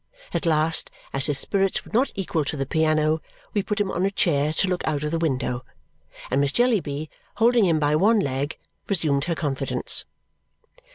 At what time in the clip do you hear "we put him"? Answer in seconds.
3.53-3.91